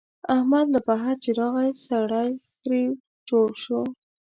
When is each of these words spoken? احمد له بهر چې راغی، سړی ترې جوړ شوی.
احمد 0.35 0.65
له 0.75 0.79
بهر 0.87 1.15
چې 1.23 1.29
راغی، 1.39 1.69
سړی 1.87 2.29
ترې 2.61 2.81
جوړ 3.29 3.47
شوی. 3.63 3.89